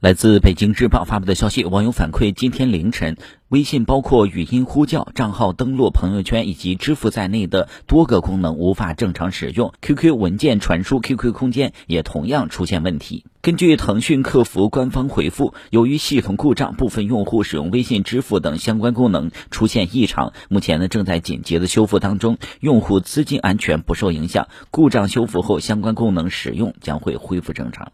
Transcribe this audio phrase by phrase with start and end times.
[0.00, 3.18] 来自北京日报发布的消息网友反馈今天凌晨
[3.50, 9.74] 微信包括语音呼叫账号登录朋友圈以及支付在内的多个功能无法正常使用。
[9.82, 27.92] Qq 文件传输 qq 空间也同样出现问题根据腾讯客服官方回复由于系统故障部分用户使用微信支付等相关功能出现异常目前呢正在紧急的修复当中用户资金安全不受影响故障修复后相关功能使用将会恢复正常。